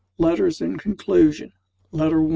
[0.17, 1.53] LETTERS IN CONCLUSION.
[1.91, 2.29] LETTER I.